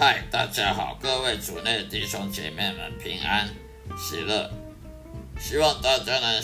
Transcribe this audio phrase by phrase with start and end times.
[0.00, 3.46] 嗨，大家好，各位主内弟兄姐妹们平安
[3.98, 4.50] 喜乐，
[5.38, 6.42] 希望大家能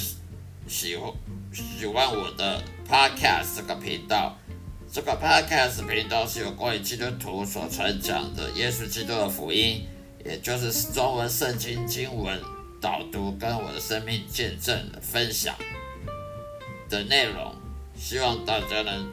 [0.69, 1.11] 喜欢
[1.55, 4.37] 喜欢我的 Podcast 这个频道。
[4.93, 9.89] 这个 Podcast 频道是有关于基督徒所传讲的耶稣基督的福音，
[10.23, 12.39] 也就是中文圣经经文
[12.79, 15.55] 导读跟我的生命见证分享
[16.91, 17.55] 的内容，
[17.97, 19.11] 希望大家能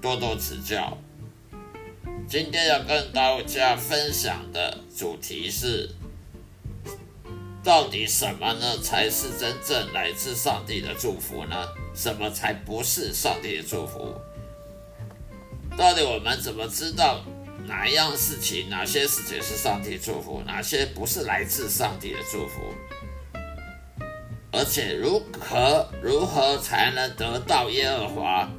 [0.00, 0.96] 多多指教。
[2.28, 5.90] 今天要跟大家分享的主题是：
[7.62, 11.68] 到底什么呢才是真正来自上帝的祝福呢？
[11.94, 14.14] 什么才不是上帝的祝福？
[15.76, 17.22] 到底我们怎么知道
[17.66, 22.60] 哪一样事情、哪些事情是上帝祝福，哪些不是来自上帝的祝福？
[24.52, 28.50] 而且如何如何才能得到耶和华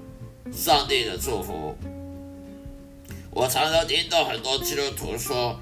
[0.51, 1.75] 上帝的祝福？
[3.35, 5.59] 我常常听到很多基督徒说：“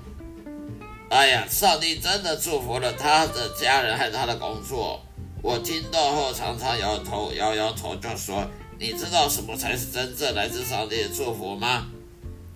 [1.10, 5.02] 哎呀，上帝真的祝福了他的家人和他的工作。”
[5.42, 8.46] 我听到后常常摇头摇摇头，就说
[8.78, 11.88] ：“你知道什么才是真正来自上帝的祝福吗？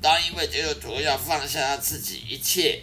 [0.02, 2.82] 当一位基督徒要放下他自己一切，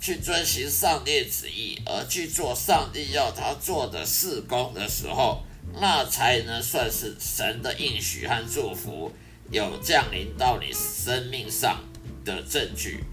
[0.00, 5.42] 去遵循上帝旨意，而去做上帝要他做的事工的时候，
[5.80, 9.10] 那才能算是神的应许和祝福。”
[9.52, 11.78] 有降临到你生命上
[12.24, 13.04] 的证据，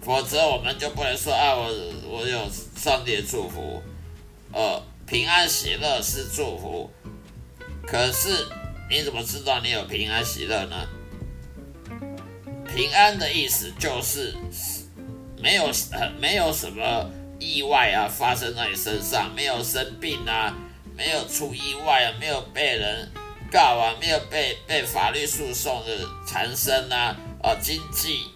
[0.00, 1.68] 否则我们就不能说啊，我
[2.08, 3.82] 我有上帝的祝福，
[4.50, 6.90] 呃，平安喜乐是祝福。
[7.86, 8.46] 可是
[8.88, 10.88] 你怎么知道你有平安喜乐呢？
[12.74, 14.34] 平安的意思就是
[15.38, 20.56] 没有呃没有什么意外啊发生在你身上，没有生病啊，
[20.96, 23.06] 没有出意外啊，没有被人。
[23.50, 28.26] 告啊，没有被被法律诉讼的缠身啊，啊，经济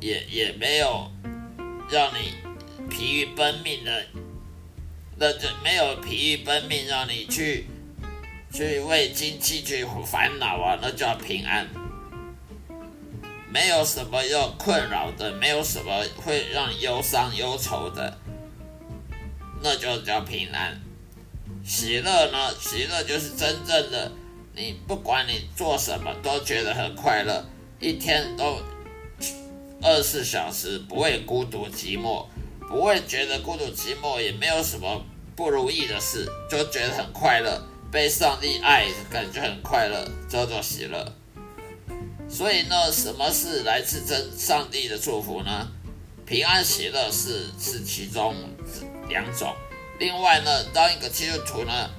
[0.00, 1.10] 也也没有
[1.90, 2.34] 让你
[2.88, 4.04] 疲于奔命的，
[5.16, 7.66] 那就没有疲于奔命让你去
[8.52, 11.68] 去为经济去烦恼啊，那叫平安。
[13.50, 18.18] 没有什么要困扰的，没有什么会让忧伤忧愁的，
[19.62, 20.78] 那就叫平安。
[21.64, 22.54] 喜乐呢？
[22.60, 24.12] 喜乐就是真正的。
[24.58, 27.44] 你不管你做什么，都觉得很快乐，
[27.78, 28.60] 一天都
[29.80, 32.26] 二十小时不会孤独寂寞，
[32.68, 35.00] 不会觉得孤独寂寞，也没有什么
[35.36, 41.06] 不如意的事，就觉得很快乐，被上帝爱，感觉很快乐，叫做喜乐。
[42.28, 45.68] 所以呢，什么是来自真上帝的祝福呢？
[46.26, 48.34] 平安喜乐是是其中
[49.08, 49.54] 两种。
[50.00, 51.90] 另外呢，当一个基督徒呢，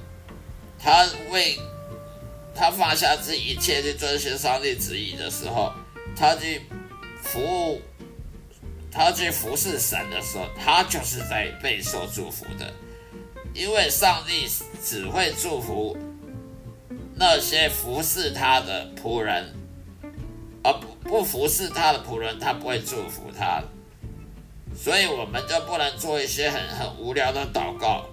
[0.78, 1.58] 他为
[2.54, 5.72] 他放下这一切去遵循上帝旨意的时候，
[6.16, 6.62] 他去
[7.22, 7.80] 服务，
[8.90, 12.72] 他去服侍神的时候，他就是在备受祝福的。
[13.52, 14.48] 因为上帝
[14.84, 15.96] 只会祝福
[17.14, 19.52] 那些服侍他的仆人，
[20.62, 23.62] 而不不服侍他的仆人，他不会祝福他。
[24.76, 28.06] 所以我们就不能做一些很很无聊的祷告。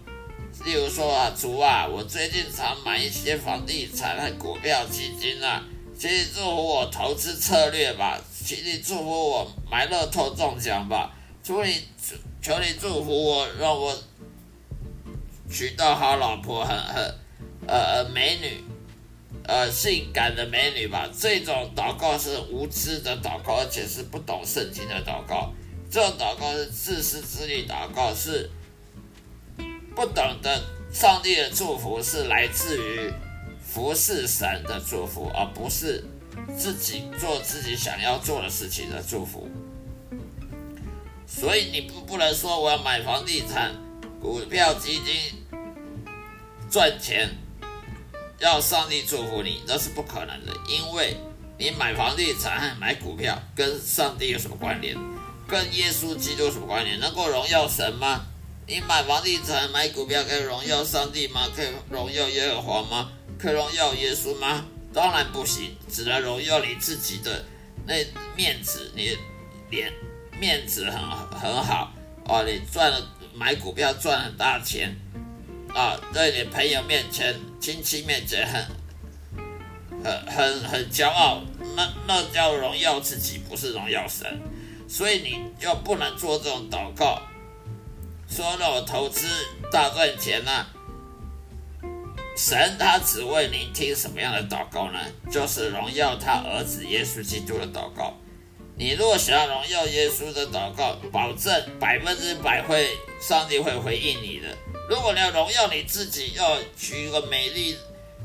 [0.67, 5.63] 例如说啊，主啊，我最近常买一些房地产和股票基金啊，
[5.97, 11.81] 请你祝福我投资策略吧，请你祝福我买乐透中奖吧，求你
[12.41, 13.97] 求你祝福我，让我
[15.49, 17.15] 娶到好老婆，很很
[17.65, 18.61] 呃呃美女，
[19.45, 21.09] 呃性感的美女吧。
[21.17, 25.53] 这种祷告是无知的祷告，而且是不懂圣经的祷告。
[25.89, 28.49] 这种祷告是自私自利祷告，是。
[29.97, 30.61] 不懂得
[30.93, 33.11] 上帝的祝福是来自于
[33.59, 36.03] 服侍神的祝福，而不是
[36.55, 39.49] 自己做自己想要做的事情的祝福。
[41.25, 43.73] 所以你不不能说我要买房地产、
[44.21, 45.43] 股票、基金
[46.69, 47.31] 赚钱，
[48.37, 50.53] 要上帝祝福你，那是不可能的。
[50.69, 51.17] 因为
[51.57, 54.95] 你买房地产、买股票跟上帝有什么关联？
[55.47, 56.99] 跟耶稣基督有什么关联？
[56.99, 58.27] 能够荣耀神吗？
[58.69, 61.47] 你买房地产、买股票可以荣耀上帝吗？
[61.55, 63.09] 可以荣耀耶和华吗？
[63.39, 64.65] 可以荣耀耶稣吗？
[64.93, 67.45] 当然不行，只能荣耀你自己的
[67.85, 67.95] 那
[68.35, 69.17] 面子，你
[69.69, 69.93] 脸
[70.37, 70.99] 面子很
[71.39, 71.93] 很好
[72.25, 72.43] 哦。
[72.43, 74.93] 你赚了买股票赚了大钱
[75.73, 81.41] 啊，在你朋友面前、亲戚面前很很很很骄傲，
[81.77, 84.41] 那那叫荣耀自己，不是荣耀神。
[84.89, 87.21] 所以你就不能做这种祷告。
[88.29, 89.27] 说了我投资
[89.71, 90.65] 大赚钱呐，
[92.35, 94.99] 神他只为你听什么样的祷告呢？
[95.31, 98.13] 就是荣耀他儿子耶稣基督的祷告。
[98.75, 104.55] 你如果想要荣耀耶稣的祷告，保证百分之百会，上帝会回应你的。
[104.87, 107.75] 如果你要荣耀你自己，要娶一个美丽、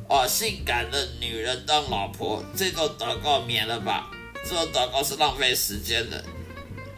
[0.09, 4.11] 啊性感的女人当老婆，这种祷告免了吧。
[4.45, 6.23] 这种祷告是浪费时间的。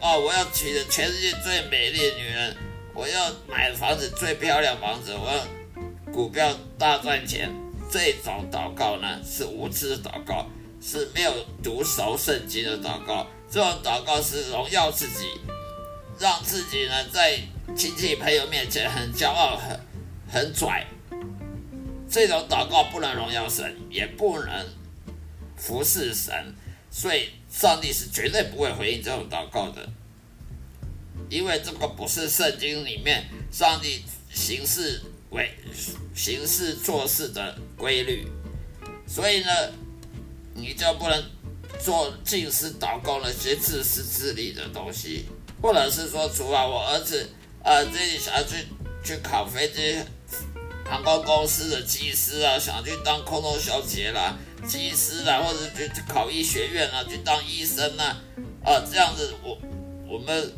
[0.01, 2.57] 哦，我要娶全世界最美丽的女人，
[2.95, 7.53] 我要买房子最漂亮房子，我要股票大赚钱。
[7.91, 10.47] 这种祷告呢，是无知的祷告，
[10.81, 11.31] 是没有
[11.61, 13.27] 读熟圣经的祷告。
[13.51, 15.27] 这种祷告是荣耀自己，
[16.17, 17.37] 让自己呢在
[17.75, 19.79] 亲戚朋友面前很骄傲、很
[20.31, 20.87] 很拽。
[22.09, 24.65] 这种祷告不能荣耀神，也不能
[25.57, 26.55] 服侍神，
[26.89, 29.87] 所以上帝是绝对不会回应这种祷告的，
[31.29, 35.01] 因为这个不是圣经里面上帝行事
[35.31, 35.51] 为
[36.13, 38.27] 行事做事的规律，
[39.07, 39.49] 所以呢，
[40.53, 41.23] 你就不能。
[41.77, 45.25] 做近视祷告那些自私自利的东西，
[45.61, 47.29] 或者是说，除了我儿子，
[47.61, 48.65] 呃，自己想要去
[49.03, 49.97] 去考飞机
[50.85, 58.23] 航空公司的机师啊，想去当空中小姐啦，机师啦，或者去考医学院啊，去当医生啊，
[58.63, 59.59] 啊，这样子，我
[60.07, 60.53] 我们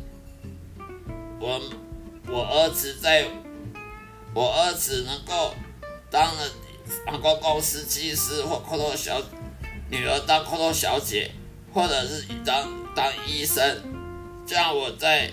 [1.40, 1.60] 我
[2.26, 3.26] 我儿子在，
[4.34, 5.54] 我儿子能够
[6.10, 6.50] 当了
[7.06, 9.20] 航空公司机师或空中小。
[9.90, 11.30] 女儿当空中小姐，
[11.72, 13.82] 或者是当当医生，
[14.46, 15.30] 这样我在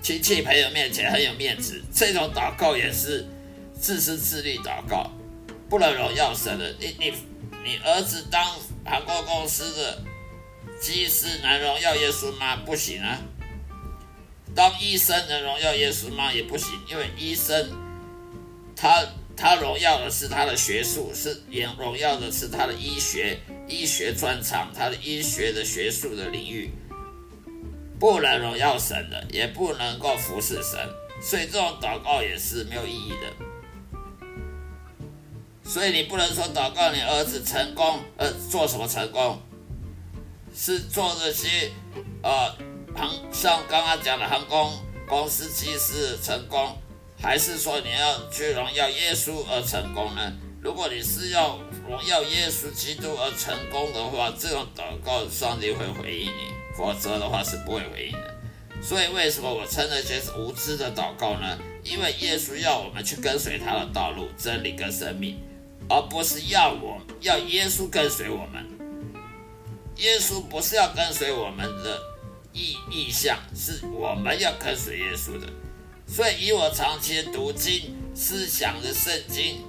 [0.00, 1.82] 亲戚朋友面前很有面子。
[1.92, 3.26] 这种祷告也是
[3.78, 5.10] 自私自利祷告，
[5.68, 6.74] 不能荣耀神的。
[6.80, 7.12] 你你
[7.62, 8.42] 你儿子当
[8.86, 10.02] 航空公司的
[10.80, 12.56] 机师能荣耀耶稣吗？
[12.64, 13.20] 不行啊。
[14.54, 16.32] 当医生能荣耀耶稣吗？
[16.32, 17.70] 也不行，因为医生
[18.76, 19.04] 他。
[19.34, 26.70] 他荣耀的是他的学术，是也荣耀的是他的医学医学专长，他的医学的学术的领域，
[27.98, 30.78] 不能荣耀神的，也不能够服侍神，
[31.20, 33.32] 所以这种祷告也是没有意义的。
[35.64, 39.40] 所以你不能说祷告你儿子成功，呃，做什么成功？
[40.54, 41.72] 是做这些，
[42.22, 42.54] 呃，
[42.94, 44.72] 航像刚刚讲的航空
[45.06, 46.76] 公司机师成功。
[47.20, 50.32] 还是说你要去荣耀耶稣而成功呢？
[50.60, 51.56] 如果你是要
[51.88, 58.34] 荣耀耶稣基督而成功的话，这种祷告上帝会回应你；否则的话是不会回应的。
[58.82, 61.56] 所以为什么我称那些是无知的祷告呢？
[61.84, 65.38] 因为耶稣要我们去跟随他的道路、真理跟生命，
[65.88, 68.66] 而不是要我要耶稣跟随我们。
[69.98, 72.00] 耶稣不是要跟随我们的
[72.52, 75.46] 意意向，是我们要跟随耶稣的。
[76.06, 79.62] 所以，以我长期读经、思想的圣经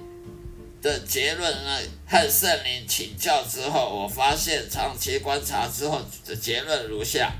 [0.82, 7.32] 的结论呢，和圣灵请教之后，我发现长期观察之后的结论如下：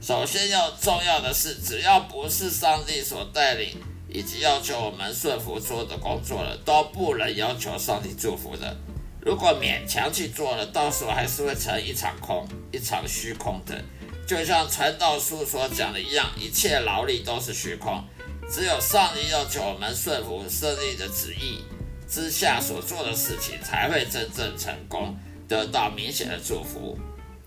[0.00, 3.76] 首先要重要的是，只要不是上帝所带领
[4.08, 8.74] 以及要求我们顺服做的工作了，都不能要求上帝祝福的。
[9.20, 13.82] 如果勉强去做了，到时候还是会成一场空、一场虚空的。
[14.26, 18.02] 就像传道书所讲的一样，一切劳力都是虚空，
[18.50, 21.62] 只有上帝要求我们顺服上帝的旨意
[22.08, 25.14] 之下所做的事情，才会真正成功，
[25.46, 26.98] 得到明显的祝福，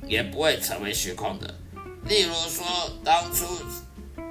[0.05, 1.55] 也不会成为虚空的。
[2.05, 2.65] 例如说，
[3.03, 3.45] 当初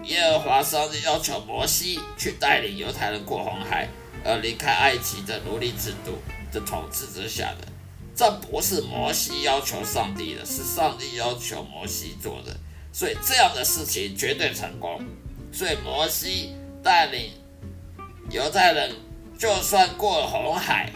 [0.05, 3.89] 耶和华上帝要求摩西去带领犹太人过红海，
[4.25, 6.19] 而离开埃及的奴隶制度
[6.53, 7.67] 的统治之下的。
[8.17, 12.57] 这不是摩西要求上帝的，是上帝要求摩西做的，
[12.91, 15.05] 所以这样的事情绝对成功。
[15.53, 17.33] 所以摩西带领
[18.31, 18.97] 犹太人，
[19.39, 20.91] 就算过红海，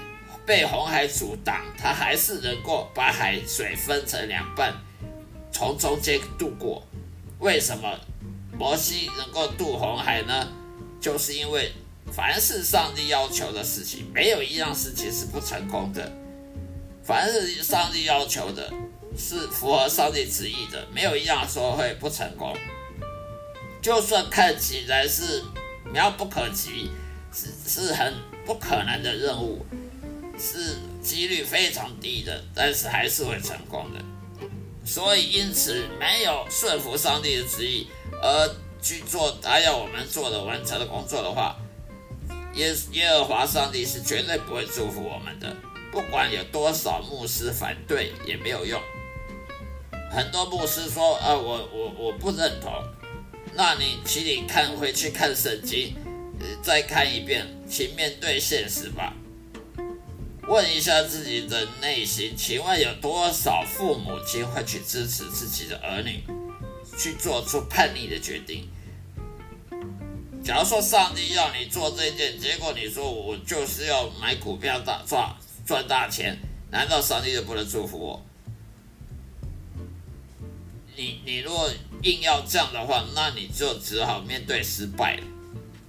[0.46, 4.72] 被红海阻挡，他还是能够把海水分成两半，
[5.52, 6.82] 从中间渡过。
[7.38, 8.00] 为什么
[8.58, 10.48] 摩西能够渡红海呢？
[11.02, 11.72] 就是因为
[12.10, 16.10] 凡是上帝要求的事情，没有一样事情是不成功的。
[17.10, 18.72] 凡是上帝要求的，
[19.18, 22.56] 是符合上帝旨意的，没有一样说会不成功。
[23.82, 25.42] 就算看起来是
[25.92, 26.88] 遥不可及，
[27.34, 28.14] 是是很
[28.46, 29.66] 不可能的任务，
[30.38, 34.00] 是几率非常低的，但是还是会成功的。
[34.84, 37.88] 所以，因此没有顺服上帝的旨意
[38.22, 41.56] 而去做他要我们做的完成的工作的话，
[42.54, 45.56] 耶耶和华上帝是绝对不会祝福我们的。
[46.00, 48.80] 不管有多少牧师反对也没有用。
[50.10, 52.72] 很多牧师说：“啊，我我我不认同。”
[53.54, 55.94] 那你请你看回去看圣经，
[56.62, 59.14] 再看一遍，请面对现实吧。
[60.48, 66.24] 问一下自己的内心，请问有多少父母亲会去支持自己的儿女
[66.98, 68.66] 去做出叛逆的决定？
[70.42, 75.36] 假如说上帝要你做这件，结果你说我就是要买股票大赚
[75.66, 76.36] 赚大钱，
[76.70, 78.22] 难道上帝就不能祝福我？
[80.96, 81.70] 你你若
[82.02, 85.18] 硬要这样的话，那你就只好面对失败。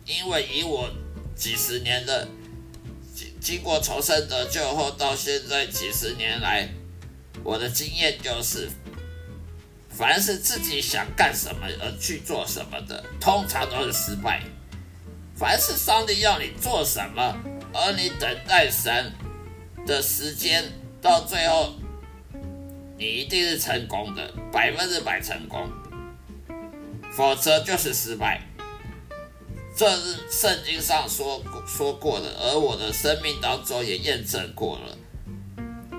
[0.05, 0.89] 因为以我
[1.35, 2.27] 几十年的
[3.13, 6.69] 经经过重生得救后到现在几十年来，
[7.43, 8.69] 我的经验就是，
[9.89, 14.41] 凡是自己想干什么而去做什么的，通常都是失败。
[15.35, 17.35] 凡是上帝要你做什么，
[17.73, 19.11] 而你等待神
[19.85, 20.63] 的时间，
[21.01, 21.73] 到最后。
[22.97, 25.67] 你一定是成功的，百分之百成功，
[27.11, 28.39] 否则就是失败。
[29.75, 34.95] 这是圣经上说说过的，而我的生命当中也验证过了。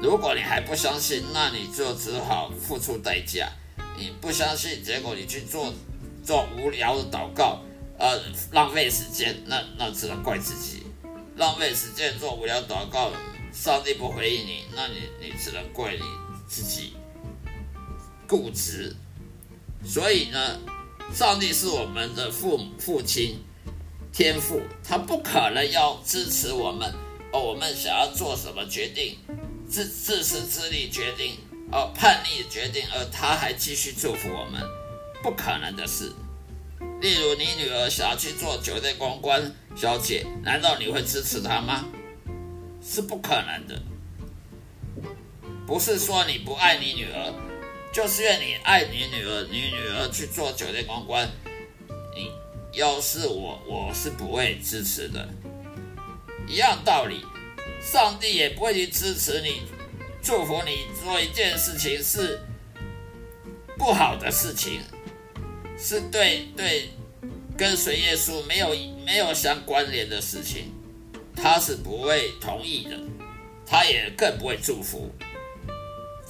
[0.01, 3.51] 如果你还不相信，那你就只好付出代价。
[3.99, 5.75] 你不相信，结果你去做
[6.23, 7.61] 做无聊的祷告，
[7.99, 8.17] 呃，
[8.53, 10.85] 浪费时间，那那只能怪自己。
[11.37, 13.11] 浪费时间做无聊祷告，
[13.53, 16.03] 上帝不回应你，那你你只能怪你。
[16.49, 16.93] 自己
[18.29, 18.95] 固执，
[19.83, 20.61] 所以呢，
[21.15, 23.39] 上帝是我们的父母父亲
[24.13, 26.93] 天父，他不可能要支持我们
[27.33, 27.41] 哦。
[27.41, 29.17] 我们想要做什么决定，
[29.67, 31.39] 自自私自利决定
[31.71, 34.61] 哦，叛逆决定，而他还继续祝福我们，
[35.23, 36.13] 不可能的事。
[37.01, 41.87] 例如，你女儿想要去做酒店公关小姐，难道你会支持她吗？
[42.83, 43.81] 是不可能的。
[45.67, 47.33] 不是说你不爱你女儿，
[47.93, 51.29] 就是因为你爱你女儿，你女儿去做酒店公关，
[52.15, 52.31] 你
[52.73, 55.29] 要是我，我是不会支持的。
[56.49, 57.25] 一样道理，
[57.81, 59.63] 上帝也不会去支持你，
[60.21, 62.41] 祝福你做一件事情是
[63.79, 64.81] 不好的事情，
[65.79, 66.91] 是对对
[67.57, 68.75] 跟随耶稣没有
[69.07, 70.73] 没有相关联的事情，
[71.43, 72.97] 他是不会同意的，
[73.67, 75.11] 他也更不会祝福。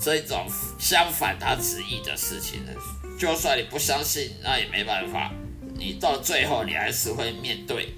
[0.00, 0.46] 这种
[0.78, 2.72] 相反他旨意的事情呢，
[3.18, 5.30] 就算你不相信，那也没办法。
[5.74, 7.94] 你到最后，你还是会面对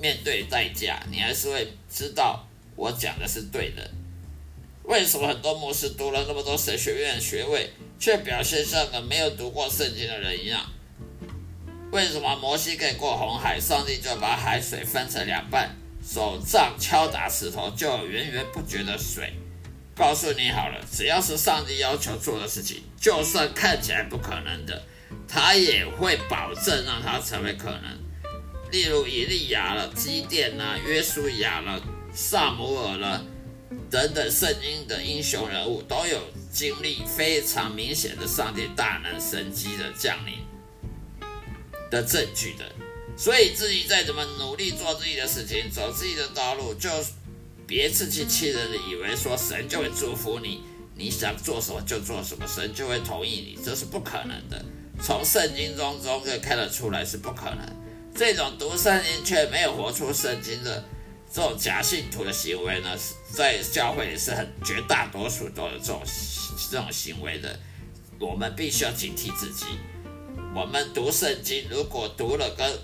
[0.00, 3.90] 面对代价，你还是会知道我讲的是对的。
[4.84, 10.62] 为什么很多牧师读了那么多神学院学位，却表现像个没有读过圣经的人一样？
[11.92, 19.34] 为什么摩西可以过红海，上帝就把海水分成两半，手杖敲打石头，就有源源不绝的水？
[19.96, 24.84] 告诉你好了，只要是上帝要求做的事情，就算看起来不可能的，
[25.26, 27.98] 他也会保证让它成为可能。
[28.70, 31.82] 例如以利亚了、基甸呐、约书亚了、
[32.12, 33.24] 萨摩尔了
[33.90, 36.20] 等等圣经的英雄人物，都有
[36.52, 40.34] 经历非常明显的上帝大能神机的降临
[41.90, 42.64] 的证据的。
[43.16, 46.90] 所以自己再怎么努力做自己的事情，走自己的道路，就。
[47.68, 50.62] 别自欺欺人的以为说神就会祝福你，
[50.94, 54.64] 你想做什么就做什么，神就会同意你，这是不可能的。
[55.02, 57.58] 从圣经中中可以看得出来是不可能。
[58.14, 60.84] 这种读圣经却没有活出圣经的
[61.28, 62.96] 这种假信徒的行为呢，
[63.32, 66.00] 在教会里是很绝大多数都有这种
[66.70, 67.58] 这种行为的。
[68.20, 69.64] 我们必须要警惕自己。
[70.54, 72.78] 我们读圣经，如果读了跟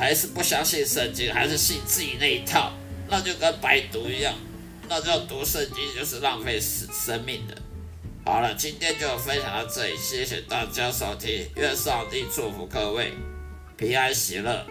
[0.00, 2.72] 还是不相信圣经，还是信自己那一套。
[3.06, 4.32] 那就跟白读一样，
[4.88, 7.54] 那叫读圣经就是浪费生生命的。
[8.24, 13.12] 好了，今天就分享到这里，谢谢大家收听，愿上帝祝福各位
[13.76, 14.64] 平安喜乐。